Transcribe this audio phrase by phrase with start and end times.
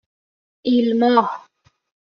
[0.67, 1.31] ایلماه